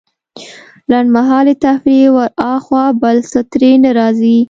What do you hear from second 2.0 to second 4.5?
وراخوا بل څه ترې نه راځي.